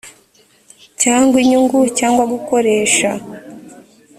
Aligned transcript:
cyangwa 1.01 1.35
inyungu 1.43 1.79
cyangwa 1.97 2.23
gukoresha 2.33 3.09